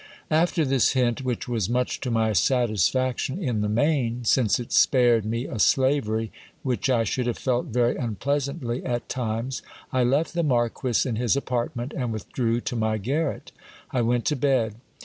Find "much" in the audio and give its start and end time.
1.69-1.99